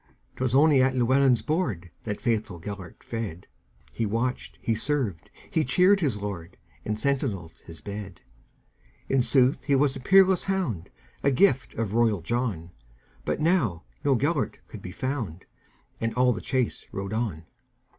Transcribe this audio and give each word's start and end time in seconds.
'T 0.35 0.43
was 0.43 0.55
only 0.55 0.81
at 0.81 0.95
Llewelyn's 0.95 1.43
boardThe 1.43 2.19
faithful 2.19 2.59
Gêlert 2.59 3.03
fed; 3.03 3.45
He 3.93 4.07
watched, 4.07 4.57
he 4.59 4.73
served, 4.73 5.29
he 5.51 5.63
cheered 5.63 5.99
his 5.99 6.17
lord, 6.19 6.57
And 6.83 6.97
sentineled 6.99 7.51
his 7.67 7.81
bed.In 7.81 9.21
sooth 9.21 9.63
he 9.65 9.75
was 9.75 9.95
a 9.95 9.99
peerless 9.99 10.45
hound, 10.45 10.89
The 11.21 11.29
gift 11.29 11.75
of 11.75 11.93
royal 11.93 12.21
John; 12.21 12.71
But 13.25 13.41
now 13.41 13.83
no 14.03 14.15
Gêlert 14.15 14.55
could 14.67 14.81
be 14.81 14.91
found, 14.91 15.45
And 15.99 16.15
all 16.15 16.33
the 16.33 16.41
chase 16.41 16.87
rode 16.91 17.13
on. 17.13 17.45